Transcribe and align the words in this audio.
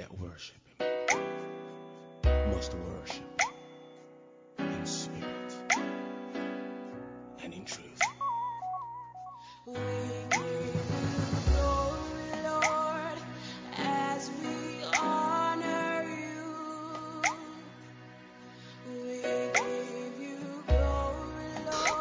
that 0.00 0.18
worship 0.18 0.56
him 0.66 2.52
must 2.54 2.72
worship 2.74 3.40
in 4.58 4.86
spirit 4.86 5.52
and 7.44 7.52
in 7.52 7.64
truth. 7.66 8.00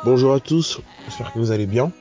Bonjour 0.05 0.34
à 0.34 0.40
tous, 0.40 0.80
j'espère 1.05 1.34
que 1.34 1.40
vous 1.40 1.52
allez 1.52 1.66
bien. 1.66 1.91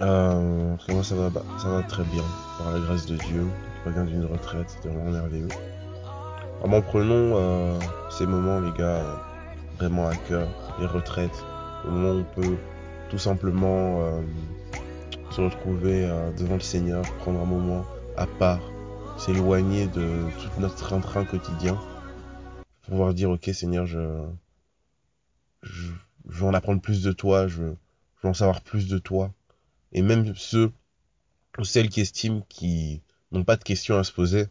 Euh, 0.00 0.76
moi 0.88 1.04
ça 1.04 1.14
va 1.14 1.82
très 1.84 2.02
bien, 2.02 2.24
par 2.58 2.72
la 2.72 2.80
grâce 2.80 3.06
de 3.06 3.16
Dieu. 3.16 3.46
Reviens 3.84 4.04
d'une 4.04 4.24
retraite, 4.24 4.70
c'était 4.70 4.88
vraiment 4.88 5.10
merveilleux. 5.10 5.48
Vraiment 6.60 6.82
prenons 6.82 7.36
euh, 7.36 7.78
ces 8.10 8.26
moments 8.26 8.60
les 8.60 8.70
gars, 8.72 9.00
euh, 9.02 9.16
vraiment 9.76 10.06
à 10.06 10.14
cœur, 10.14 10.48
les 10.78 10.86
retraites, 10.86 11.44
au 11.84 11.90
moment 11.90 12.12
où 12.12 12.20
on 12.20 12.40
peut 12.40 12.56
tout 13.10 13.18
simplement 13.18 14.00
euh, 14.00 14.22
se 15.30 15.40
retrouver 15.40 16.08
devant 16.38 16.54
le 16.54 16.60
Seigneur, 16.60 17.02
prendre 17.18 17.40
un 17.40 17.44
moment 17.44 17.84
à 18.16 18.26
part, 18.26 18.60
s'éloigner 19.18 19.86
de 19.88 20.28
tout 20.38 20.60
notre 20.60 20.76
train-train 20.76 21.24
quotidien, 21.24 21.76
pouvoir 22.82 23.14
dire 23.14 23.30
ok 23.30 23.50
Seigneur 23.52 23.86
je, 23.86 24.24
je, 25.62 25.90
je 26.28 26.38
veux 26.38 26.46
en 26.46 26.54
apprendre 26.54 26.80
plus 26.80 27.02
de 27.02 27.12
toi, 27.12 27.48
je, 27.48 27.64
je 27.64 28.22
veux 28.22 28.28
en 28.28 28.34
savoir 28.34 28.60
plus 28.60 28.88
de 28.88 28.98
toi. 28.98 29.32
Et 29.92 30.02
même 30.02 30.34
ceux 30.36 30.72
ou 31.58 31.64
celles 31.64 31.88
qui 31.88 32.00
estiment 32.00 32.42
qui 32.48 33.02
n'ont 33.32 33.44
pas 33.44 33.56
de 33.56 33.64
questions 33.64 33.98
à 33.98 34.04
se 34.04 34.12
poser, 34.12 34.46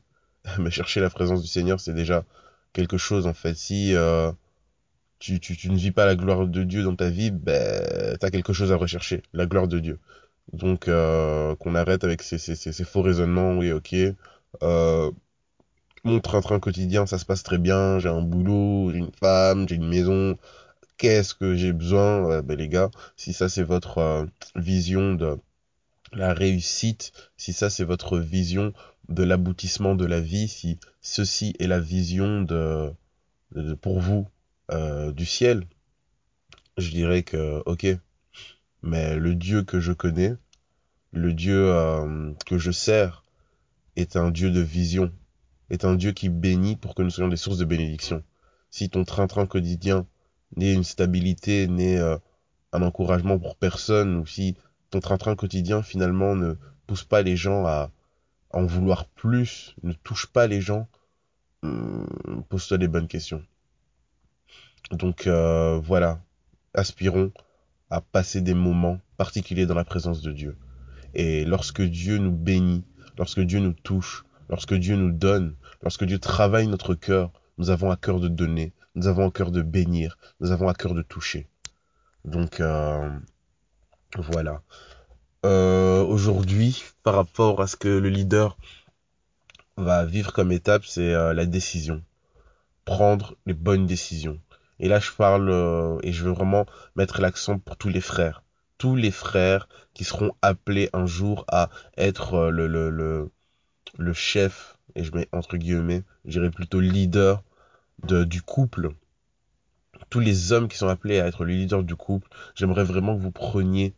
mais 0.59 0.71
chercher 0.71 1.01
la 1.01 1.09
présence 1.09 1.41
du 1.41 1.47
Seigneur, 1.47 1.79
c'est 1.79 1.93
déjà 1.93 2.25
quelque 2.73 2.97
chose 2.97 3.27
en 3.27 3.33
fait. 3.33 3.55
Si 3.55 3.95
euh, 3.95 4.31
tu, 5.19 5.39
tu, 5.39 5.55
tu 5.57 5.69
ne 5.69 5.77
vis 5.77 5.91
pas 5.91 6.05
la 6.05 6.15
gloire 6.15 6.47
de 6.47 6.63
Dieu 6.63 6.83
dans 6.83 6.95
ta 6.95 7.09
vie, 7.09 7.31
ben, 7.31 8.17
tu 8.19 8.25
as 8.25 8.31
quelque 8.31 8.53
chose 8.53 8.71
à 8.71 8.75
rechercher, 8.77 9.23
la 9.33 9.45
gloire 9.45 9.67
de 9.67 9.79
Dieu. 9.79 9.99
Donc 10.53 10.87
euh, 10.87 11.55
qu'on 11.57 11.75
arrête 11.75 12.03
avec 12.03 12.21
ces, 12.23 12.37
ces, 12.37 12.55
ces, 12.55 12.83
faux 12.83 13.01
raisonnements, 13.03 13.57
oui 13.57 13.71
ok, 13.71 13.95
euh, 14.63 15.11
mon 16.03 16.19
train-train 16.19 16.59
quotidien, 16.59 17.05
ça 17.05 17.17
se 17.17 17.25
passe 17.25 17.43
très 17.43 17.57
bien, 17.57 17.99
j'ai 17.99 18.09
un 18.09 18.21
boulot, 18.21 18.91
j'ai 18.91 18.97
une 18.99 19.11
femme, 19.19 19.67
j'ai 19.69 19.75
une 19.75 19.87
maison, 19.87 20.37
qu'est-ce 20.97 21.35
que 21.35 21.55
j'ai 21.55 21.73
besoin? 21.73 22.23
Ouais, 22.25 22.41
ben 22.41 22.57
les 22.57 22.69
gars, 22.69 22.89
si 23.17 23.33
ça 23.33 23.49
c'est 23.49 23.63
votre 23.63 23.99
euh, 23.99 24.25
vision 24.55 25.15
de 25.15 25.37
la 26.13 26.33
réussite, 26.33 27.11
si 27.37 27.53
ça 27.53 27.69
c'est 27.69 27.83
votre 27.83 28.17
vision 28.19 28.73
de 29.09 29.23
l'aboutissement 29.23 29.95
de 29.95 30.05
la 30.05 30.21
vie, 30.21 30.47
si 30.47 30.79
ceci 31.01 31.53
est 31.59 31.67
la 31.67 31.79
vision 31.79 32.41
de, 32.41 32.91
de- 33.55 33.73
pour 33.75 33.99
vous 33.99 34.27
euh, 34.71 35.11
du 35.13 35.25
ciel, 35.25 35.65
je 36.77 36.89
dirais 36.89 37.23
que 37.23 37.61
ok, 37.65 37.87
mais 38.83 39.15
le 39.15 39.35
Dieu 39.35 39.63
que 39.63 39.79
je 39.79 39.93
connais, 39.93 40.33
le 41.13 41.33
Dieu 41.33 41.71
euh, 41.73 42.33
que 42.45 42.57
je 42.57 42.71
sers, 42.71 43.23
est 43.95 44.15
un 44.15 44.31
Dieu 44.31 44.51
de 44.51 44.61
vision, 44.61 45.11
est 45.69 45.85
un 45.85 45.95
Dieu 45.95 46.11
qui 46.13 46.29
bénit 46.29 46.75
pour 46.77 46.95
que 46.95 47.01
nous 47.03 47.09
soyons 47.09 47.29
des 47.29 47.37
sources 47.37 47.57
de 47.57 47.65
bénédiction. 47.65 48.23
Si 48.69 48.89
ton 48.89 49.03
train-train 49.03 49.47
quotidien 49.47 50.07
n'est 50.55 50.73
une 50.73 50.83
stabilité, 50.83 51.67
n'est 51.67 51.99
euh, 51.99 52.17
un 52.73 52.81
encouragement 52.83 53.37
pour 53.39 53.57
personne, 53.57 54.15
ou 54.17 54.25
si 54.25 54.55
ton 54.91 54.99
train-train 54.99 55.35
quotidien 55.35 55.81
finalement 55.81 56.35
ne 56.35 56.53
pousse 56.85 57.03
pas 57.03 57.21
les 57.21 57.35
gens 57.35 57.65
à 57.65 57.89
en 58.51 58.65
vouloir 58.65 59.05
plus, 59.05 59.75
ne 59.81 59.93
touche 59.93 60.27
pas 60.27 60.45
les 60.45 60.61
gens, 60.61 60.87
hum, 61.63 62.05
pose-toi 62.49 62.77
des 62.77 62.89
bonnes 62.89 63.07
questions. 63.07 63.43
Donc 64.91 65.25
euh, 65.25 65.79
voilà, 65.79 66.21
aspirons 66.73 67.31
à 67.89 68.01
passer 68.01 68.41
des 68.41 68.53
moments 68.53 68.99
particuliers 69.17 69.65
dans 69.65 69.75
la 69.75 69.85
présence 69.85 70.21
de 70.21 70.31
Dieu. 70.31 70.57
Et 71.13 71.45
lorsque 71.45 71.81
Dieu 71.81 72.17
nous 72.17 72.31
bénit, 72.31 72.83
lorsque 73.17 73.41
Dieu 73.41 73.59
nous 73.59 73.73
touche, 73.73 74.25
lorsque 74.49 74.73
Dieu 74.73 74.95
nous 74.97 75.11
donne, 75.11 75.55
lorsque 75.81 76.03
Dieu 76.03 76.19
travaille 76.19 76.67
notre 76.67 76.95
cœur, 76.95 77.31
nous 77.57 77.69
avons 77.69 77.91
à 77.91 77.95
cœur 77.95 78.19
de 78.19 78.27
donner, 78.27 78.73
nous 78.95 79.07
avons 79.07 79.27
à 79.27 79.31
cœur 79.31 79.51
de 79.51 79.61
bénir, 79.61 80.17
nous 80.41 80.51
avons 80.51 80.67
à 80.67 80.73
cœur 80.73 80.93
de 80.93 81.01
toucher. 81.01 81.47
Donc 82.25 82.59
euh, 82.59 83.09
voilà. 84.17 84.61
Euh, 85.45 86.03
Aujourd'hui, 86.03 86.83
par 87.03 87.15
rapport 87.15 87.61
à 87.61 87.67
ce 87.67 87.75
que 87.75 87.87
le 87.87 88.09
leader 88.09 88.57
va 89.77 90.05
vivre 90.05 90.33
comme 90.33 90.51
étape, 90.51 90.85
c'est 90.85 91.13
euh, 91.13 91.33
la 91.33 91.45
décision. 91.45 92.03
Prendre 92.85 93.35
les 93.45 93.53
bonnes 93.53 93.85
décisions. 93.85 94.39
Et 94.79 94.87
là, 94.87 94.99
je 94.99 95.11
parle 95.11 95.49
euh, 95.49 95.99
et 96.03 96.11
je 96.11 96.23
veux 96.23 96.31
vraiment 96.31 96.65
mettre 96.95 97.21
l'accent 97.21 97.59
pour 97.59 97.77
tous 97.77 97.89
les 97.89 98.01
frères. 98.01 98.43
Tous 98.77 98.95
les 98.95 99.11
frères 99.11 99.67
qui 99.93 100.03
seront 100.03 100.31
appelés 100.41 100.89
un 100.93 101.05
jour 101.05 101.45
à 101.47 101.69
être 101.97 102.33
euh, 102.35 102.49
le, 102.49 102.67
le, 102.67 102.89
le, 102.89 103.31
le 103.97 104.13
chef, 104.13 104.77
et 104.95 105.03
je 105.03 105.11
mets 105.13 105.27
entre 105.31 105.57
guillemets, 105.57 106.03
je 106.25 106.31
dirais 106.31 106.51
plutôt 106.51 106.79
leader 106.79 107.43
de, 108.03 108.23
du 108.23 108.41
couple. 108.41 108.89
Tous 110.09 110.19
les 110.19 110.51
hommes 110.51 110.67
qui 110.67 110.77
sont 110.77 110.87
appelés 110.87 111.19
à 111.19 111.27
être 111.27 111.45
le 111.45 111.53
leader 111.53 111.83
du 111.83 111.95
couple, 111.95 112.27
j'aimerais 112.55 112.83
vraiment 112.83 113.15
que 113.15 113.21
vous 113.21 113.31
preniez 113.31 113.93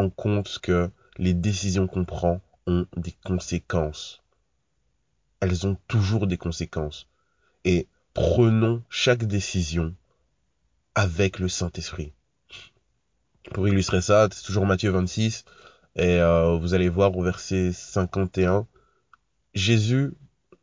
en 0.00 0.10
compte 0.10 0.58
que 0.60 0.90
les 1.18 1.34
décisions 1.34 1.86
qu'on 1.86 2.04
prend 2.04 2.40
ont 2.66 2.86
des 2.96 3.14
conséquences. 3.24 4.22
Elles 5.40 5.66
ont 5.66 5.76
toujours 5.88 6.26
des 6.26 6.38
conséquences. 6.38 7.06
Et 7.64 7.86
prenons 8.14 8.82
chaque 8.88 9.24
décision 9.24 9.94
avec 10.94 11.38
le 11.38 11.48
Saint-Esprit. 11.48 12.12
Pour 13.52 13.68
illustrer 13.68 14.00
ça, 14.00 14.28
c'est 14.32 14.44
toujours 14.44 14.66
Matthieu 14.66 14.90
26, 14.90 15.44
et 15.96 16.20
euh, 16.20 16.56
vous 16.56 16.74
allez 16.74 16.88
voir 16.88 17.16
au 17.16 17.22
verset 17.22 17.72
51, 17.72 18.66
Jésus, 19.54 20.12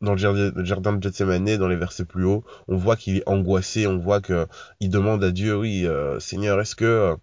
dans 0.00 0.12
le 0.12 0.18
jardin, 0.64 0.92
de 0.92 1.02
Gethsemane, 1.02 1.56
dans 1.56 1.68
les 1.68 1.76
versets 1.76 2.04
plus 2.04 2.24
hauts, 2.24 2.44
on 2.68 2.76
voit 2.76 2.96
qu'il 2.96 3.16
est 3.16 3.28
angoissé, 3.28 3.86
on 3.86 3.98
voit 3.98 4.20
que 4.20 4.46
il 4.80 4.90
demande 4.90 5.22
à 5.24 5.32
Dieu, 5.32 5.56
oui, 5.56 5.86
euh, 5.86 6.18
Seigneur, 6.20 6.60
est-ce 6.60 6.76
que 6.76 6.84
euh, 6.84 7.16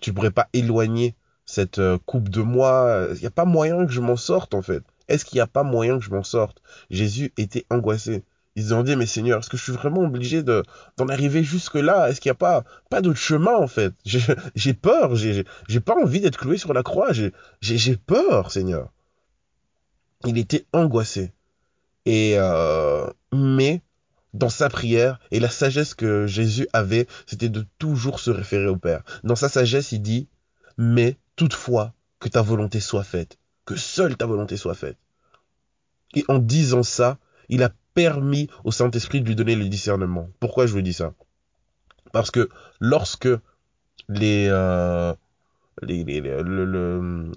tu 0.00 0.12
pourrais 0.12 0.30
pas 0.30 0.48
éloigner 0.52 1.14
cette 1.46 1.78
euh, 1.78 1.98
coupe 2.06 2.28
de 2.28 2.40
moi 2.40 3.08
Il 3.14 3.20
n'y 3.20 3.26
a 3.26 3.30
pas 3.30 3.44
moyen 3.44 3.86
que 3.86 3.92
je 3.92 4.00
m'en 4.00 4.16
sorte, 4.16 4.54
en 4.54 4.62
fait. 4.62 4.82
Est-ce 5.08 5.24
qu'il 5.24 5.36
n'y 5.36 5.42
a 5.42 5.46
pas 5.46 5.62
moyen 5.62 5.98
que 5.98 6.04
je 6.04 6.10
m'en 6.10 6.22
sorte? 6.22 6.62
Jésus 6.90 7.32
était 7.36 7.66
angoissé. 7.70 8.24
Il 8.54 8.64
se 8.64 8.70
demandait, 8.70 8.96
mais 8.96 9.06
Seigneur, 9.06 9.38
est-ce 9.38 9.48
que 9.48 9.56
je 9.56 9.62
suis 9.62 9.72
vraiment 9.72 10.02
obligé 10.02 10.42
de 10.42 10.62
d'en 10.98 11.08
arriver 11.08 11.42
jusque-là? 11.42 12.10
Est-ce 12.10 12.20
qu'il 12.20 12.28
n'y 12.28 12.34
a 12.34 12.36
pas 12.36 12.64
pas 12.90 13.00
d'autre 13.00 13.18
chemin, 13.18 13.56
en 13.56 13.66
fait? 13.66 13.94
J'ai 14.54 14.74
peur, 14.74 15.16
j'ai 15.16 15.80
pas 15.80 15.94
envie 15.94 16.20
d'être 16.20 16.38
cloué 16.38 16.58
sur 16.58 16.72
la 16.72 16.82
croix, 16.82 17.12
j'ai 17.12 17.96
peur, 17.96 18.50
Seigneur. 18.50 18.92
Il 20.26 20.38
était 20.38 20.66
angoissé. 20.72 21.32
Et 22.04 22.34
euh, 22.36 23.06
mais 23.32 23.80
dans 24.34 24.48
sa 24.48 24.68
prière 24.68 25.20
et 25.30 25.40
la 25.40 25.48
sagesse 25.48 25.94
que 25.94 26.26
Jésus 26.26 26.66
avait, 26.72 27.06
c'était 27.26 27.48
de 27.48 27.64
toujours 27.78 28.20
se 28.20 28.30
référer 28.30 28.66
au 28.66 28.76
Père. 28.76 29.02
Dans 29.24 29.36
sa 29.36 29.48
sagesse, 29.48 29.92
il 29.92 30.02
dit 30.02 30.28
mais 30.78 31.16
toutefois 31.36 31.92
que 32.20 32.28
ta 32.28 32.42
volonté 32.42 32.80
soit 32.80 33.04
faite, 33.04 33.38
que 33.64 33.76
seule 33.76 34.16
ta 34.16 34.26
volonté 34.26 34.56
soit 34.56 34.74
faite. 34.74 34.96
Et 36.14 36.24
en 36.28 36.38
disant 36.38 36.82
ça, 36.82 37.18
il 37.48 37.62
a 37.62 37.70
permis 37.94 38.48
au 38.64 38.70
Saint-Esprit 38.70 39.20
de 39.20 39.26
lui 39.26 39.36
donner 39.36 39.56
le 39.56 39.68
discernement. 39.68 40.28
Pourquoi 40.40 40.66
je 40.66 40.72
vous 40.72 40.82
dis 40.82 40.92
ça? 40.92 41.14
Parce 42.12 42.30
que 42.30 42.48
lorsque 42.80 43.28
les, 44.08 44.48
euh, 44.50 45.14
les, 45.82 46.04
le, 46.04 47.30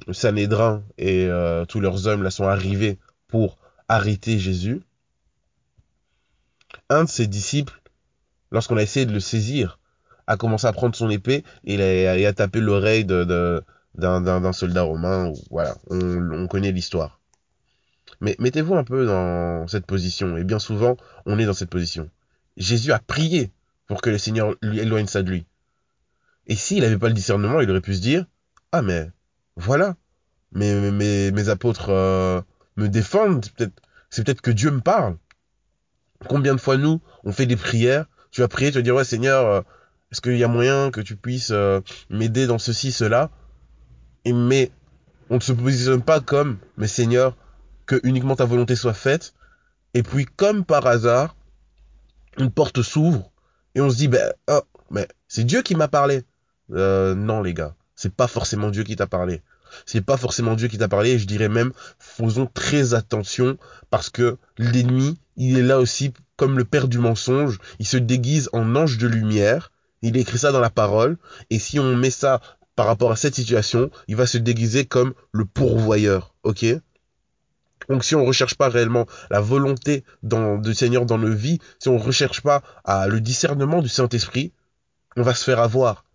et 0.98 1.28
euh, 1.28 1.66
tous 1.66 1.80
leurs 1.80 2.08
hommes 2.08 2.24
là 2.24 2.32
sont 2.32 2.48
arrivés 2.48 3.00
pour 3.28 3.58
arrêter 3.88 4.40
Jésus, 4.40 4.82
un 6.90 7.06
de 7.06 7.10
ses 7.10 7.28
disciples, 7.28 7.82
lorsqu'on 8.52 8.78
a 8.78 8.84
essayé 8.84 9.06
de 9.06 9.14
le 9.14 9.20
saisir, 9.20 9.80
a 10.28 10.38
commencé 10.38 10.68
à 10.68 10.74
prendre 10.74 10.96
son 10.96 11.10
épée 11.10 11.44
et, 11.64 11.76
il 11.76 11.82
a, 11.82 12.34
tapé 12.34 12.60
l'oreille 12.60 13.06
de- 13.06 13.64
d'un, 13.98 14.54
soldat 14.54 14.84
romain. 14.84 15.32
Voilà, 15.50 15.76
on, 15.90 16.32
on 16.32 16.48
connaît 16.48 16.72
l'histoire. 16.72 17.20
Mais 18.22 18.36
mettez-vous 18.40 18.76
un 18.76 18.84
peu 18.84 19.06
dans 19.06 19.68
cette 19.68 19.86
position, 19.86 20.38
et 20.38 20.44
bien 20.44 20.60
souvent, 20.60 20.96
on 21.26 21.38
est 21.40 21.46
dans 21.46 21.54
cette 21.54 21.70
position. 21.70 22.10
Jésus 22.58 22.92
a 22.92 23.00
prié 23.00 23.52
pour 23.88 24.02
que 24.02 24.10
le 24.10 24.18
Seigneur 24.18 24.56
lui 24.62 24.80
éloigne 24.80 25.08
ça 25.08 25.24
de 25.24 25.32
lui. 25.32 25.46
Et 26.48 26.56
s'il 26.56 26.82
n'avait 26.82 26.98
pas 26.98 27.08
le 27.08 27.14
discernement, 27.14 27.60
il 27.62 27.70
aurait 27.70 27.82
pu 27.82 27.96
se 27.96 28.02
dire, 28.02 28.26
ah 28.72 28.82
mais 28.82 29.10
voilà, 29.56 29.96
mes, 30.52 30.92
mes, 31.32 31.50
apôtres 31.50 31.90
euh, 31.90 32.42
me 32.78 32.88
défendent, 32.88 33.46
c'est 34.10 34.24
peut-être, 34.24 34.42
que 34.42 34.52
Dieu 34.52 34.72
me 34.72 34.82
parle. 34.82 35.18
Combien 36.28 36.56
de 36.56 36.62
fois 36.62 36.78
nous, 36.78 37.02
on 37.24 37.32
fait 37.32 37.46
des 37.46 37.56
prières, 37.56 38.06
tu 38.32 38.42
vas 38.42 38.48
prier, 38.48 38.72
tu 38.72 38.78
vas 38.78 38.84
dire, 38.84 38.96
ouais 38.96 39.04
Seigneur, 39.04 39.46
euh, 39.46 39.62
est-ce 40.12 40.22
qu'il 40.22 40.38
y 40.38 40.44
a 40.44 40.48
moyen 40.48 40.92
que 40.92 41.02
tu 41.02 41.16
puisses 41.16 41.52
euh, 41.52 41.82
m'aider 42.10 42.48
dans 42.48 42.60
ceci, 42.60 42.92
cela? 42.92 43.32
Mais 44.34 44.72
on 45.30 45.36
ne 45.36 45.40
se 45.42 45.54
positionne 45.54 46.02
pas 46.02 46.20
comme, 46.20 46.58
mais 46.78 46.88
Seigneur, 46.88 47.36
que 47.86 48.00
uniquement 48.04 48.36
ta 48.36 48.46
volonté 48.46 48.76
soit 48.76 48.94
faite, 48.94 49.34
Et 49.94 50.04
puis, 50.04 50.26
comme 50.26 50.66
par 50.66 50.86
hasard, 50.88 51.36
une 52.38 52.52
porte 52.52 52.82
s'ouvre 52.82 53.32
et 53.76 53.82
on 53.82 53.90
se 53.90 53.96
dit, 53.96 54.08
ben, 54.08 54.34
oh, 54.50 54.62
mais 54.92 55.08
c'est 55.28 55.44
Dieu 55.44 55.62
qui 55.62 55.76
m'a 55.76 55.88
parlé. 55.88 56.24
Euh, 56.72 57.16
non, 57.16 57.42
les 57.42 57.54
gars, 57.54 57.76
c'est 57.96 58.14
pas 58.14 58.28
forcément 58.28 58.72
Dieu 58.72 58.84
qui 58.84 58.96
t'a 58.96 59.08
parlé. 59.08 59.42
C'est 59.86 60.02
pas 60.02 60.18
forcément 60.18 60.56
Dieu 60.56 60.68
qui 60.68 60.78
t'a 60.78 60.88
parlé. 60.88 61.12
Et 61.12 61.20
je 61.20 61.28
dirais 61.28 61.50
même, 61.50 61.72
faisons 62.00 62.46
très 62.46 62.94
attention 62.94 63.58
parce 63.90 64.10
que 64.10 64.38
l'ennemi, 64.58 65.18
il 65.38 65.58
est 65.58 65.64
là 65.64 65.80
aussi 65.80 66.14
comme 66.38 66.58
le 66.58 66.66
père 66.66 66.88
du 66.88 67.00
mensonge. 67.00 67.60
Il 67.80 67.86
se 67.86 67.98
déguise 67.98 68.50
en 68.54 68.76
ange 68.76 68.98
de 68.98 69.08
lumière. 69.08 69.72
Il 70.02 70.18
écrit 70.18 70.38
ça 70.38 70.52
dans 70.52 70.60
la 70.60 70.70
parole. 70.70 71.18
Et 71.50 71.60
si 71.60 71.80
on 71.80 71.96
met 71.96 72.12
ça 72.12 72.42
par 72.76 72.88
rapport 72.88 73.12
à 73.12 73.16
cette 73.16 73.36
situation, 73.36 73.90
il 74.08 74.16
va 74.16 74.28
se 74.28 74.38
déguiser 74.38 74.86
comme 74.86 75.14
le 75.32 75.46
pourvoyeur. 75.46 76.34
Ok? 76.44 76.66
Donc 77.90 78.04
si 78.04 78.16
on 78.16 78.22
ne 78.22 78.28
recherche 78.28 78.56
pas 78.56 78.70
réellement 78.70 79.06
la 79.30 79.42
volonté 79.42 80.04
dans, 80.24 80.58
du 80.58 80.74
Seigneur 80.74 81.06
dans 81.06 81.18
nos 81.18 81.34
vies, 81.34 81.60
si 81.80 81.90
on 81.90 81.96
ne 81.96 82.04
recherche 82.04 82.42
pas 82.42 82.62
à 82.84 83.08
le 83.08 83.22
discernement 83.22 83.82
du 83.82 83.90
Saint-Esprit, 83.90 84.52
on 85.16 85.22
va 85.22 85.34
se 85.34 85.44
faire 85.44 85.60
avoir. 85.60 86.06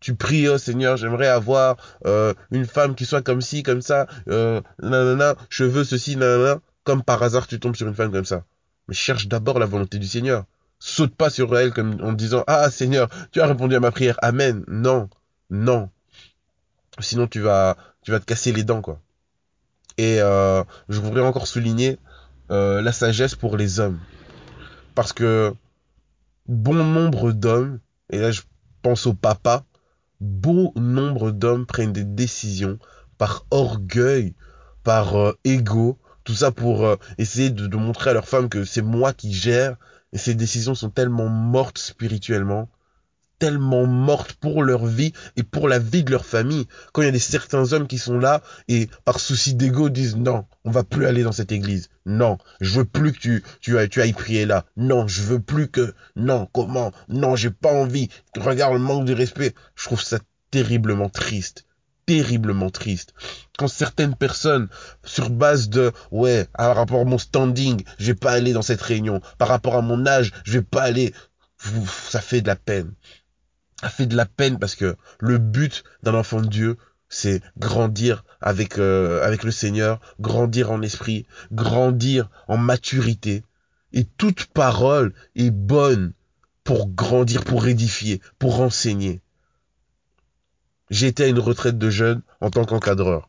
Tu 0.00 0.14
pries, 0.14 0.48
oh 0.48 0.58
Seigneur, 0.58 0.96
j'aimerais 0.96 1.28
avoir 1.28 1.76
euh, 2.06 2.34
une 2.50 2.66
femme 2.66 2.94
qui 2.94 3.04
soit 3.04 3.22
comme 3.22 3.40
ci, 3.40 3.62
comme 3.62 3.82
ça, 3.82 4.06
euh, 4.28 4.60
nanana, 4.80 5.36
je 5.48 5.64
veux 5.64 5.84
ceci, 5.84 6.16
nanana. 6.16 6.60
Comme 6.84 7.04
par 7.04 7.22
hasard, 7.22 7.46
tu 7.46 7.60
tombes 7.60 7.76
sur 7.76 7.86
une 7.86 7.94
femme 7.94 8.10
comme 8.10 8.24
ça. 8.24 8.44
Mais 8.88 8.94
cherche 8.94 9.28
d'abord 9.28 9.60
la 9.60 9.66
volonté 9.66 9.98
du 9.98 10.08
Seigneur. 10.08 10.44
Saute 10.80 11.14
pas 11.14 11.30
sur 11.30 11.56
elle 11.56 11.72
comme 11.72 12.00
en 12.02 12.12
disant 12.12 12.42
Ah 12.48 12.68
Seigneur, 12.68 13.08
tu 13.30 13.40
as 13.40 13.46
répondu 13.46 13.76
à 13.76 13.80
ma 13.80 13.92
prière, 13.92 14.18
Amen. 14.20 14.64
Non, 14.66 15.08
non. 15.52 15.90
Sinon 16.98 17.28
tu 17.28 17.40
vas, 17.40 17.76
tu 18.02 18.10
vas 18.10 18.18
te 18.18 18.24
casser 18.24 18.52
les 18.52 18.64
dents, 18.64 18.82
quoi. 18.82 19.00
Et 19.98 20.20
euh, 20.20 20.64
je 20.88 20.98
voudrais 21.00 21.22
encore 21.22 21.46
souligner 21.46 21.98
euh, 22.50 22.82
la 22.82 22.92
sagesse 22.92 23.36
pour 23.36 23.56
les 23.56 23.78
hommes. 23.78 24.00
Parce 24.94 25.12
que 25.12 25.54
bon 26.48 26.74
nombre 26.74 27.32
d'hommes, 27.32 27.78
et 28.10 28.18
là 28.18 28.32
je 28.32 28.42
pense 28.82 29.06
au 29.06 29.14
papa, 29.14 29.64
bon 30.20 30.72
nombre 30.74 31.30
d'hommes 31.30 31.66
prennent 31.66 31.92
des 31.92 32.04
décisions 32.04 32.78
par 33.18 33.46
orgueil, 33.50 34.34
par 34.82 35.16
euh, 35.16 35.38
ego, 35.44 35.98
tout 36.24 36.34
ça 36.34 36.50
pour 36.50 36.84
euh, 36.84 36.96
essayer 37.18 37.50
de, 37.50 37.76
montrer 37.76 38.10
à 38.10 38.12
leur 38.12 38.28
femme 38.28 38.48
que 38.48 38.64
c'est 38.64 38.82
moi 38.82 39.12
qui 39.12 39.32
gère. 39.32 39.76
Et 40.12 40.18
ces 40.18 40.34
décisions 40.34 40.74
sont 40.74 40.90
tellement 40.90 41.28
mortes 41.28 41.78
spirituellement 41.78 42.68
tellement 43.42 43.88
mortes 43.88 44.34
pour 44.34 44.62
leur 44.62 44.86
vie 44.86 45.12
et 45.34 45.42
pour 45.42 45.68
la 45.68 45.80
vie 45.80 46.04
de 46.04 46.12
leur 46.12 46.24
famille. 46.24 46.68
Quand 46.92 47.02
il 47.02 47.06
y 47.06 47.08
a 47.08 47.10
des 47.10 47.18
certains 47.18 47.72
hommes 47.72 47.88
qui 47.88 47.98
sont 47.98 48.16
là 48.16 48.40
et 48.68 48.88
par 49.04 49.18
souci 49.18 49.54
d'ego 49.56 49.88
disent 49.88 50.14
non, 50.14 50.46
on 50.64 50.70
va 50.70 50.84
plus 50.84 51.06
aller 51.06 51.24
dans 51.24 51.32
cette 51.32 51.50
église. 51.50 51.88
Non, 52.06 52.38
je 52.60 52.70
veux 52.78 52.84
plus 52.84 53.12
que 53.12 53.18
tu, 53.18 53.42
tu, 53.60 53.74
tu 53.90 54.00
ailles 54.00 54.12
prier 54.12 54.46
là. 54.46 54.64
Non, 54.76 55.08
je 55.08 55.22
veux 55.22 55.40
plus 55.40 55.66
que, 55.66 55.92
non, 56.14 56.48
comment? 56.52 56.92
Non, 57.08 57.34
j'ai 57.34 57.50
pas 57.50 57.72
envie. 57.72 58.10
Regarde 58.38 58.74
le 58.74 58.78
manque 58.78 59.06
de 59.06 59.12
respect. 59.12 59.56
Je 59.74 59.86
trouve 59.86 60.00
ça 60.00 60.20
terriblement 60.52 61.08
triste 61.08 61.66
terriblement 62.04 62.68
triste. 62.68 63.14
Quand 63.56 63.68
certaines 63.68 64.16
personnes, 64.16 64.68
sur 65.04 65.30
base 65.30 65.68
de, 65.68 65.92
ouais, 66.10 66.48
par 66.56 66.74
rapport 66.74 67.00
à 67.00 67.04
mon 67.04 67.16
standing, 67.16 67.84
je 67.98 68.06
vais 68.06 68.14
pas 68.16 68.32
aller 68.32 68.52
dans 68.52 68.60
cette 68.60 68.82
réunion. 68.82 69.20
Par 69.38 69.46
rapport 69.46 69.76
à 69.76 69.82
mon 69.82 70.04
âge, 70.04 70.32
je 70.44 70.54
vais 70.54 70.64
pas 70.64 70.82
aller. 70.82 71.14
Ça 72.10 72.20
fait 72.20 72.40
de 72.40 72.48
la 72.48 72.56
peine 72.56 72.92
a 73.82 73.88
fait 73.88 74.06
de 74.06 74.16
la 74.16 74.26
peine 74.26 74.58
parce 74.58 74.76
que 74.76 74.96
le 75.18 75.38
but 75.38 75.84
d'un 76.02 76.14
enfant 76.14 76.40
de 76.40 76.46
Dieu, 76.46 76.78
c'est 77.08 77.42
grandir 77.58 78.24
avec 78.40 78.78
euh, 78.78 79.22
avec 79.22 79.44
le 79.44 79.50
Seigneur, 79.50 80.00
grandir 80.20 80.70
en 80.70 80.80
esprit, 80.80 81.26
grandir 81.52 82.30
en 82.48 82.56
maturité. 82.56 83.44
Et 83.92 84.04
toute 84.04 84.46
parole 84.46 85.12
est 85.36 85.50
bonne 85.50 86.14
pour 86.64 86.88
grandir, 86.88 87.44
pour 87.44 87.66
édifier, 87.66 88.22
pour 88.38 88.60
enseigner. 88.60 89.20
J'étais 90.88 91.24
à 91.24 91.28
une 91.28 91.38
retraite 91.38 91.76
de 91.76 91.90
jeunes 91.90 92.22
en 92.40 92.50
tant 92.50 92.64
qu'encadreur. 92.64 93.28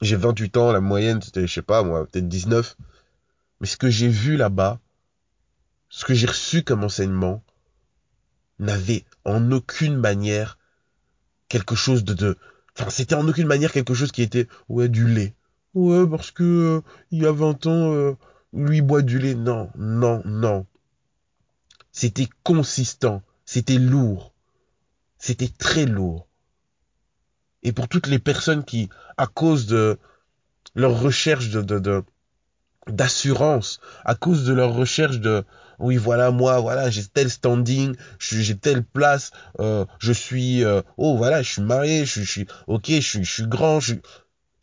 J'ai 0.00 0.16
28 0.16 0.56
ans, 0.56 0.72
la 0.72 0.80
moyenne 0.80 1.22
c'était, 1.22 1.46
je 1.46 1.52
sais 1.52 1.62
pas 1.62 1.82
moi, 1.82 2.06
peut-être 2.06 2.28
19. 2.28 2.76
Mais 3.60 3.66
ce 3.66 3.76
que 3.76 3.88
j'ai 3.88 4.08
vu 4.08 4.36
là-bas, 4.36 4.80
ce 5.88 6.04
que 6.04 6.14
j'ai 6.14 6.26
reçu 6.26 6.62
comme 6.62 6.84
enseignement, 6.84 7.42
n'avait 8.58 9.04
en 9.24 9.50
aucune 9.50 9.96
manière 9.96 10.58
quelque 11.48 11.74
chose 11.74 12.04
de, 12.04 12.14
de... 12.14 12.38
enfin 12.78 12.90
c'était 12.90 13.14
en 13.14 13.28
aucune 13.28 13.46
manière 13.46 13.72
quelque 13.72 13.94
chose 13.94 14.12
qui 14.12 14.22
était 14.22 14.48
ouais 14.68 14.88
du 14.88 15.06
lait. 15.06 15.34
Ouais 15.74 16.06
parce 16.06 16.30
que 16.30 16.42
euh, 16.42 16.80
il 17.10 17.22
y 17.22 17.26
a 17.26 17.32
20 17.32 17.66
ans 17.66 17.92
euh, 17.92 18.16
lui 18.52 18.80
boit 18.80 19.02
du 19.02 19.18
lait. 19.18 19.34
Non 19.34 19.70
non 19.76 20.22
non. 20.24 20.66
C'était 21.90 22.28
consistant. 22.42 23.22
C'était 23.44 23.78
lourd. 23.78 24.32
C'était 25.18 25.50
très 25.50 25.84
lourd. 25.84 26.26
Et 27.62 27.72
pour 27.72 27.88
toutes 27.88 28.06
les 28.06 28.18
personnes 28.18 28.64
qui 28.64 28.88
à 29.16 29.26
cause 29.26 29.66
de 29.66 29.98
leur 30.74 31.00
recherche 31.00 31.50
d'assurance 32.88 33.80
à 34.04 34.14
cause 34.14 34.44
de 34.44 34.52
leur 34.52 34.72
recherche 34.72 35.20
de 35.20 35.44
oui 35.78 35.96
voilà 35.96 36.30
moi 36.30 36.60
voilà 36.60 36.90
j'ai 36.90 37.04
tel 37.04 37.30
standing 37.30 37.94
j'ai 38.18 38.56
telle 38.56 38.84
place 38.84 39.30
euh, 39.60 39.84
je 39.98 40.12
suis 40.12 40.64
euh, 40.64 40.82
oh 40.96 41.16
voilà 41.16 41.42
je 41.42 41.52
suis 41.52 41.62
marié 41.62 42.04
je, 42.04 42.22
suis 42.22 42.46
ok 42.66 42.86
je 42.88 43.22
suis 43.22 43.46
grand 43.46 43.80
je 43.80 43.94
suis 43.94 44.02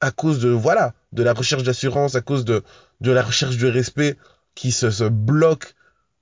à 0.01 0.11
cause 0.11 0.39
de 0.39 0.49
voilà 0.49 0.93
de 1.11 1.23
la 1.23 1.33
recherche 1.33 1.63
d'assurance 1.63 2.15
à 2.15 2.21
cause 2.21 2.45
de 2.45 2.63
de 3.01 3.11
la 3.11 3.23
recherche 3.23 3.57
de 3.57 3.67
respect 3.67 4.17
qui 4.55 4.71
se, 4.71 4.91
se 4.91 5.05
bloque 5.05 5.75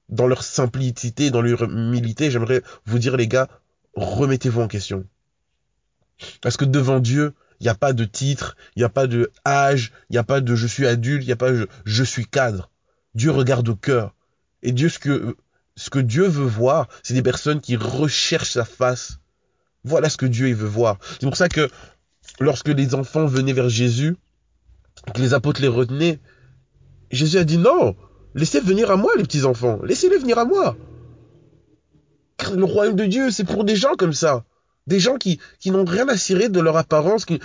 dans 0.10 0.28
leur 0.28 0.44
simplicité 0.44 1.32
dans 1.32 1.42
leur 1.42 1.64
humilité 1.64 2.32
j'aimerais 2.32 2.62
vous 2.86 3.00
dire 3.00 3.18
les 3.18 3.28
gars 3.28 3.48
remettez-vous 3.96 4.62
en 4.62 4.68
question 4.68 5.06
parce 6.42 6.58
que 6.58 6.66
devant 6.66 7.00
Dieu 7.00 7.34
il 7.60 7.64
n'y 7.64 7.70
a 7.70 7.76
pas 7.76 7.94
de 7.94 8.06
titre, 8.06 8.56
il 8.76 8.80
n'y 8.80 8.86
a 8.86 8.90
pas 8.90 9.08
de 9.08 9.32
âge, 9.46 9.92
il 10.10 10.14
n'y 10.14 10.20
a 10.20 10.24
pas 10.24 10.42
de 10.42 10.56
je 10.56 10.68
suis 10.68 10.86
adulte, 10.86 11.24
il 11.24 11.28
n'y 11.28 11.34
a 11.34 11.38
pas 11.38 11.52
de 11.52 11.68
je, 11.86 12.04
suis 12.04 12.26
cadre. 12.28 12.70
Dieu 13.16 13.32
regarde 13.32 13.68
au 13.70 13.76
cœur. 13.76 14.14
Et 14.64 14.72
Dieu, 14.72 14.90
ce 14.90 15.00
que, 15.00 15.36
ce 15.76 15.90
que 15.90 16.00
Dieu 16.00 16.28
veut 16.28 16.46
voir, 16.46 16.88
c'est 17.04 17.14
des 17.14 17.22
personnes 17.22 17.62
qui 17.62 17.76
recherchent 17.76 18.52
sa 18.52 18.66
face. 18.66 19.20
Voilà 19.84 20.10
ce 20.10 20.18
que 20.18 20.26
Dieu 20.26 20.50
il 20.50 20.56
veut 20.56 20.68
voir. 20.68 20.98
C'est 21.20 21.26
pour 21.26 21.38
ça 21.38 21.50
que 21.50 21.70
lorsque 22.40 22.70
les 22.70 22.96
enfants 22.96 23.26
venaient 23.26 23.54
vers 23.54 23.70
Jésus, 23.70 24.16
que 25.14 25.22
les 25.22 25.34
apôtres 25.34 25.62
les 25.62 25.68
retenaient, 25.68 26.20
Jésus 27.12 27.38
a 27.38 27.44
dit 27.44 27.58
non, 27.58 27.96
laissez 28.36 28.60
venir 28.60 28.92
à 28.92 28.98
moi 28.98 29.14
les 29.16 29.24
petits 29.24 29.46
enfants, 29.46 29.80
laissez-les 29.84 30.18
venir 30.18 30.38
à 30.38 30.46
moi. 30.46 30.76
Car 32.38 32.52
le 32.52 32.66
royaume 32.66 32.96
de 32.96 33.06
Dieu, 33.06 33.32
c'est 33.32 33.44
pour 33.44 33.64
des 33.64 33.76
gens 33.76 33.96
comme 33.98 34.14
ça. 34.14 34.44
Des 34.86 35.00
gens 35.00 35.18
qui, 35.18 35.40
qui 35.60 35.72
n'ont 35.72 35.86
rien 35.86 36.08
à 36.08 36.18
cirer 36.18 36.50
de 36.50 36.60
leur 36.60 36.78
apparence, 36.78 37.26
qui 37.26 37.40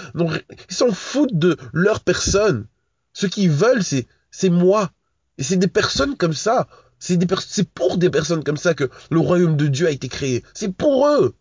s'en 0.69 0.92
foutent 0.92 1.37
de 1.37 1.57
leur 1.73 2.00
personne. 2.00 2.66
Ce 3.12 3.26
qu'ils 3.26 3.50
veulent, 3.50 3.83
c'est, 3.83 4.07
c'est 4.31 4.50
moi. 4.50 4.90
Et 5.38 5.42
c'est 5.42 5.57
des 5.57 5.66
personnes 5.66 6.16
comme 6.16 6.35
ça. 6.35 6.69
C'est 7.02 7.68
pour 7.68 7.99
des 7.99 8.11
personnes 8.11 8.44
comme 8.44 8.56
ça 8.56 8.75
que 8.75 8.88
le 9.11 9.18
royaume 9.18 9.56
de 9.56 9.66
Dieu 9.66 9.88
a 9.88 9.90
été 9.90 10.09
créé. 10.09 10.44
C'est 10.54 10.73
pour 10.73 11.09
eux. 11.09 11.35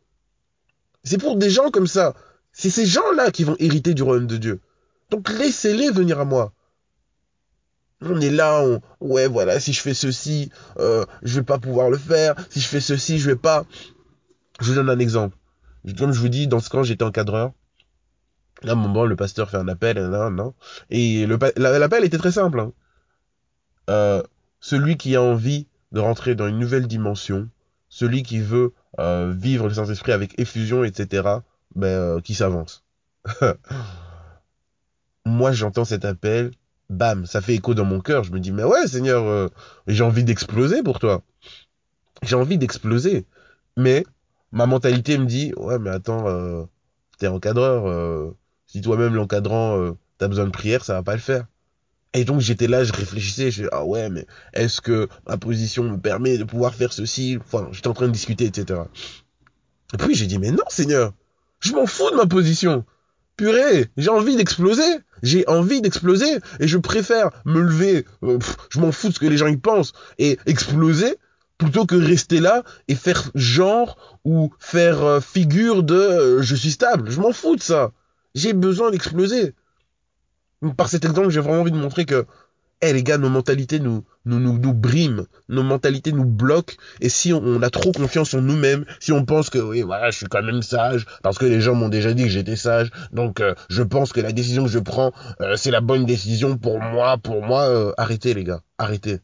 C'est 1.04 1.20
pour 1.20 1.36
des 1.36 1.52
gens 1.52 1.70
comme 1.70 1.86
ça. 1.86 2.16
C'est 2.52 2.72
ces 2.72 2.88
gens-là 2.88 3.30
qui 3.30 3.44
vont 3.44 3.56
hériter 3.60 3.94
du 3.94 4.02
royaume 4.02 4.26
de 4.26 4.38
Dieu. 4.38 4.60
Donc 5.12 5.30
laissez-les 5.30 5.92
venir 5.92 6.20
à 6.20 6.26
moi. 6.26 6.52
On 8.02 8.20
est 8.20 8.32
là, 8.32 8.66
ouais, 9.02 9.28
voilà, 9.28 9.60
si 9.60 9.72
je 9.72 9.82
fais 9.82 9.94
ceci, 9.94 10.50
euh, 10.80 11.06
je 11.22 11.36
vais 11.36 11.46
pas 11.46 11.60
pouvoir 11.60 11.92
le 11.92 11.98
faire. 11.98 12.34
Si 12.50 12.60
je 12.60 12.68
fais 12.68 12.82
ceci, 12.82 13.20
je 13.20 13.30
vais 13.30 13.36
pas. 13.36 13.66
Je 14.60 14.70
vous 14.70 14.74
donne 14.74 14.90
un 14.90 14.98
exemple. 14.98 15.38
Comme 16.00 16.12
je 16.12 16.20
vous 16.20 16.30
dis, 16.30 16.48
dans 16.48 16.60
ce 16.60 16.72
camp, 16.72 16.82
j'étais 16.82 17.04
encadreur. 17.04 17.52
Là, 18.64 18.72
un 18.72 18.76
moment, 18.76 19.06
le 19.06 19.16
pasteur 19.16 19.52
fait 19.52 19.58
un 19.58 19.68
appel, 19.68 20.08
non. 20.32 20.56
Et 20.90 21.28
l'appel 21.28 22.04
était 22.04 22.18
très 22.18 22.32
simple. 22.32 22.60
Hein. 22.62 22.74
Euh, 23.92 24.24
celui 24.62 24.96
qui 24.96 25.18
a 25.18 25.22
envie 25.22 25.68
de 25.92 26.00
rentrer 26.00 26.36
dans 26.36 26.48
une 26.48 26.60
nouvelle 26.60 26.88
dimension, 26.88 27.50
celui 27.90 28.24
qui 28.24 28.40
veut 28.40 28.74
euh, 29.00 29.34
vivre 29.36 29.68
le 29.68 29.74
Saint-Esprit 29.74 30.14
avec 30.14 30.40
effusion, 30.40 30.86
etc., 30.86 31.28
ben, 31.76 31.88
euh, 31.88 32.22
qui 32.22 32.34
s'avance. 32.34 32.86
Moi, 35.26 35.52
j'entends 35.52 35.86
cet 35.86 36.06
appel, 36.06 36.52
bam, 36.90 37.26
ça 37.26 37.42
fait 37.42 37.56
écho 37.56 37.74
dans 37.74 37.86
mon 37.86 38.00
cœur. 38.00 38.24
Je 38.24 38.32
me 38.32 38.40
dis, 38.40 38.54
mais 38.54 38.64
ouais, 38.64 38.88
Seigneur, 38.88 39.50
j'ai 39.88 40.04
envie 40.04 40.24
d'exploser 40.24 40.82
pour 40.82 41.00
toi. 41.00 41.22
J'ai 42.24 42.36
envie 42.36 42.58
d'exploser. 42.58 43.26
Mais 43.78 44.04
ma 44.52 44.66
mentalité 44.66 45.18
me 45.18 45.26
dit 45.26 45.54
ouais 45.58 45.80
mais 45.80 45.90
attends 45.90 46.28
euh, 46.28 46.64
t'es 47.18 47.28
encadreur 47.28 47.88
euh, 47.88 48.36
si 48.68 48.82
toi-même 48.82 49.16
l'encadrant 49.16 49.78
euh, 49.78 49.94
t'as 50.18 50.28
besoin 50.28 50.46
de 50.46 50.52
prière 50.52 50.84
ça 50.84 50.94
va 50.94 51.04
pas 51.04 51.14
le 51.14 51.20
faire 51.20 51.46
et 52.14 52.26
donc 52.26 52.42
j'étais 52.42 52.68
là 52.68 52.84
je 52.84 52.94
réfléchissais 52.94 53.52
je 53.52 53.66
ah 53.72 53.86
ouais 53.86 54.10
mais 54.10 54.26
est-ce 54.54 54.82
que 54.82 55.08
ma 55.28 55.38
position 55.38 55.84
me 55.84 55.98
permet 55.98 56.38
de 56.38 56.44
pouvoir 56.44 56.74
faire 56.76 56.94
ceci? 56.94 57.38
Enfin 57.40 57.70
j'étais 57.72 57.88
en 57.88 57.94
train 57.94 58.08
de 58.08 58.12
discuter 58.12 58.46
etc 58.46 58.82
et 59.94 59.98
puis 59.98 60.16
j'ai 60.16 60.28
dit 60.28 60.40
mais 60.40 60.52
non 60.52 60.64
Seigneur 60.70 61.14
je 61.60 61.74
m'en 61.74 61.86
fous 61.86 62.10
de 62.12 62.16
ma 62.16 62.26
position 62.26 62.86
purée, 63.38 63.90
j'ai 63.98 64.10
envie 64.10 64.36
d'exploser. 64.36 65.00
J'ai 65.24 65.48
envie 65.48 65.82
d'exploser 65.82 66.40
et 66.60 66.68
je 66.68 66.78
préfère 66.78 67.30
me 67.46 67.62
lever, 67.62 68.06
euh, 68.24 68.40
je 68.70 68.80
m'en 68.80 68.92
fous 68.92 69.10
de 69.10 69.14
ce 69.14 69.20
que 69.20 69.28
les 69.28 69.38
gens 69.38 69.48
y 69.48 69.58
pensent 69.58 69.94
et 70.18 70.40
exploser 70.48 71.18
plutôt 71.60 71.86
que 71.86 71.96
rester 71.96 72.40
là 72.40 72.64
et 72.88 72.96
faire 72.96 73.30
genre 73.36 74.20
ou 74.26 74.52
faire 74.58 75.04
euh, 75.04 75.20
figure 75.20 75.84
de 75.84 75.94
euh, 75.94 76.42
je 76.42 76.56
suis 76.56 76.72
stable. 76.72 77.12
Je 77.12 77.20
m'en 77.20 77.34
fous 77.34 77.56
de 77.56 77.62
ça. 77.62 77.92
J'ai 78.34 78.54
besoin 78.54 78.90
d'exploser. 78.90 79.54
Par 80.78 80.90
cet 80.90 81.06
exemple, 81.06 81.30
j'ai 81.30 81.40
vraiment 81.40 81.62
envie 81.62 81.72
de 81.72 81.78
montrer 81.78 82.06
que 82.06 82.26
eh 82.82 82.94
les 82.94 83.04
gars, 83.04 83.18
nos 83.18 83.30
mentalités 83.30 83.80
nous, 83.80 84.04
nous, 84.26 84.40
nous, 84.40 84.58
nous 84.58 84.74
briment, 84.74 85.26
nos 85.50 85.62
mentalités 85.62 86.12
nous 86.12 86.26
bloquent, 86.26 86.74
et 87.00 87.10
si 87.10 87.32
on, 87.32 87.62
a 87.62 87.70
trop 87.70 87.92
confiance 87.92 88.34
en 88.34 88.42
nous-mêmes, 88.42 88.86
si 89.00 89.12
on 89.12 89.24
pense 89.24 89.52
que 89.52 89.60
oui, 89.60 89.84
voilà, 89.84 90.10
je 90.10 90.18
suis 90.18 90.26
quand 90.26 90.42
même 90.42 90.64
sage, 90.64 91.06
parce 91.22 91.38
que 91.38 91.46
les 91.46 91.62
gens 91.62 91.76
m'ont 91.76 91.90
déjà 91.90 92.14
dit 92.14 92.24
que 92.24 92.30
j'étais 92.30 92.56
sage, 92.56 92.90
donc 93.14 93.40
euh, 93.40 93.54
je 93.70 93.84
pense 93.84 94.14
que 94.14 94.20
la 94.20 94.32
décision 94.32 94.64
que 94.64 94.72
je 94.72 94.80
prends, 94.80 95.12
euh, 95.42 95.56
c'est 95.58 95.70
la 95.70 95.82
bonne 95.82 96.06
décision 96.06 96.58
pour 96.58 96.80
moi, 96.80 97.18
pour 97.18 97.44
moi, 97.44 97.68
euh, 97.68 97.94
arrêtez 97.98 98.34
les 98.34 98.44
gars, 98.44 98.62
arrêtez. 98.80 99.20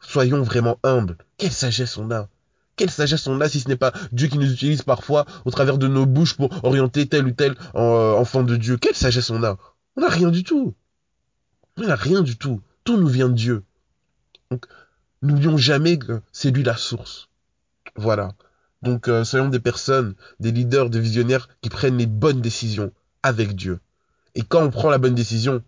Soyons 0.00 0.42
vraiment 0.42 0.78
humbles. 0.82 1.18
Quelle 1.36 1.52
sagesse 1.52 1.98
on 1.98 2.10
a 2.10 2.28
quelle 2.76 2.90
sagesse 2.90 3.26
on 3.26 3.40
a 3.40 3.48
si 3.48 3.60
ce 3.60 3.68
n'est 3.70 3.76
pas 3.76 3.90
Dieu 4.12 4.28
qui 4.28 4.36
nous 4.36 4.52
utilise 4.52 4.82
parfois 4.82 5.24
au 5.46 5.50
travers 5.50 5.78
de 5.78 5.88
nos 5.88 6.04
bouches 6.04 6.36
pour 6.36 6.50
orienter 6.62 7.06
tel 7.06 7.24
ou 7.24 7.30
tel 7.30 7.54
enfant 7.72 8.42
de 8.42 8.54
Dieu 8.54 8.76
Quelle 8.76 8.94
sagesse 8.94 9.30
on 9.30 9.42
a 9.44 9.56
On 9.96 10.02
n'a 10.02 10.08
rien 10.08 10.30
du 10.30 10.44
tout. 10.44 10.74
On 11.76 11.82
n'a 11.82 11.96
rien 11.96 12.22
du 12.22 12.36
tout. 12.36 12.62
Tout 12.84 12.98
nous 12.98 13.08
vient 13.08 13.28
de 13.28 13.34
Dieu. 13.34 13.64
Donc, 14.50 14.66
n'oublions 15.22 15.56
jamais 15.56 15.98
que 15.98 16.20
c'est 16.32 16.50
lui 16.50 16.62
la 16.62 16.76
source. 16.76 17.28
Voilà. 17.96 18.34
Donc, 18.82 19.08
euh, 19.08 19.24
soyons 19.24 19.48
des 19.48 19.60
personnes, 19.60 20.14
des 20.38 20.52
leaders, 20.52 20.90
des 20.90 21.00
visionnaires 21.00 21.48
qui 21.60 21.70
prennent 21.70 21.96
les 21.96 22.06
bonnes 22.06 22.40
décisions 22.40 22.92
avec 23.22 23.56
Dieu. 23.56 23.80
Et 24.34 24.42
quand 24.42 24.62
on 24.62 24.70
prend 24.70 24.90
la 24.90 24.98
bonne 24.98 25.14
décision, 25.14 25.62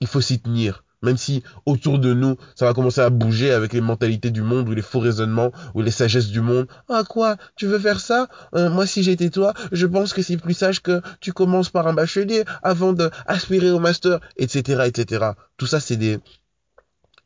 il 0.00 0.06
faut 0.06 0.20
s'y 0.20 0.40
tenir. 0.40 0.84
Même 1.02 1.16
si 1.16 1.44
autour 1.64 1.98
de 2.00 2.12
nous, 2.12 2.36
ça 2.56 2.64
va 2.64 2.74
commencer 2.74 3.00
à 3.00 3.10
bouger 3.10 3.52
avec 3.52 3.72
les 3.72 3.80
mentalités 3.80 4.30
du 4.30 4.42
monde 4.42 4.68
ou 4.68 4.72
les 4.72 4.82
faux 4.82 4.98
raisonnements 4.98 5.52
ou 5.74 5.80
les 5.82 5.92
sagesses 5.92 6.28
du 6.28 6.40
monde. 6.40 6.66
Ah 6.88 7.04
quoi? 7.08 7.36
Tu 7.54 7.66
veux 7.66 7.78
faire 7.78 8.00
ça? 8.00 8.28
Euh, 8.54 8.68
Moi 8.68 8.86
si 8.86 9.02
j'étais 9.04 9.30
toi, 9.30 9.54
je 9.70 9.86
pense 9.86 10.12
que 10.12 10.22
c'est 10.22 10.36
plus 10.36 10.54
sage 10.54 10.82
que 10.82 11.00
tu 11.20 11.32
commences 11.32 11.70
par 11.70 11.86
un 11.86 11.92
bachelier 11.92 12.44
avant 12.62 12.92
de 12.92 13.10
aspirer 13.26 13.70
au 13.70 13.78
master, 13.78 14.18
etc., 14.36 14.84
etc. 14.86 15.32
Tout 15.56 15.66
ça 15.66 15.78
c'est 15.78 15.96
des, 15.96 16.18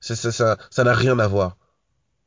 ça 0.00 0.17
ça 0.17 0.33
ça 0.33 0.59
ça 0.71 0.85
n'a 0.85 0.93
rien 0.93 1.19
à 1.19 1.26
voir. 1.26 1.57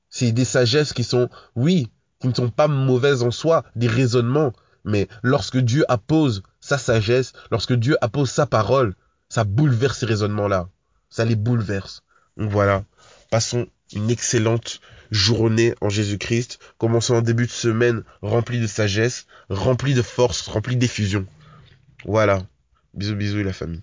C'est 0.10 0.32
des 0.32 0.46
sagesses 0.46 0.94
qui 0.94 1.04
sont, 1.04 1.30
oui, 1.56 1.90
qui 2.20 2.28
ne 2.28 2.34
sont 2.34 2.50
pas 2.50 2.68
mauvaises 2.68 3.22
en 3.22 3.32
soi, 3.32 3.64
des 3.76 3.88
raisonnements. 3.88 4.54
Mais 4.84 5.08
lorsque 5.22 5.58
Dieu 5.58 5.84
appose 5.90 6.42
sa 6.60 6.78
sagesse, 6.78 7.34
lorsque 7.52 7.74
Dieu 7.74 7.98
appose 8.02 8.32
sa 8.32 8.46
parole, 8.46 8.96
ça 9.30 9.44
bouleverse 9.44 10.00
ces 10.00 10.06
raisonnements-là 10.06 10.70
ça 11.10 11.26
les 11.26 11.36
bouleverse. 11.36 12.04
Donc 12.38 12.50
voilà, 12.50 12.84
passons 13.30 13.68
une 13.94 14.10
excellente 14.10 14.82
journée 15.12 15.76
en 15.82 15.90
Jésus-Christ. 15.90 16.60
Commençons 16.78 17.16
un 17.16 17.22
début 17.22 17.46
de 17.46 17.52
semaine 17.52 18.04
rempli 18.22 18.60
de 18.60 18.68
sagesse, 18.68 19.28
rempli 19.50 19.94
de 19.94 20.02
force, 20.02 20.48
rempli 20.48 20.76
d'effusion. 20.76 21.26
Voilà. 22.06 22.44
Bisous 22.94 23.16
bisous 23.16 23.44
la 23.44 23.54
famille. 23.54 23.82